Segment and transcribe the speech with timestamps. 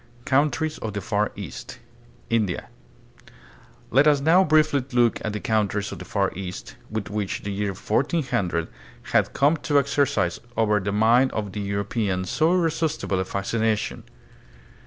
[0.25, 1.77] Countries of the Far East.
[2.31, 2.69] India.
[3.91, 7.51] Let us now briefly look at the countries of the Far East, which by the
[7.51, 8.67] year 1400
[9.11, 14.01] had come to exercise over the mind of the European so irresistible a fascination.